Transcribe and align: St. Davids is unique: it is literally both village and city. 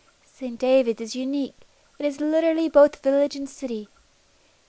St. 0.25 0.57
Davids 0.59 0.99
is 0.99 1.15
unique: 1.15 1.53
it 1.99 2.07
is 2.07 2.19
literally 2.19 2.67
both 2.67 3.03
village 3.03 3.35
and 3.35 3.47
city. 3.47 3.87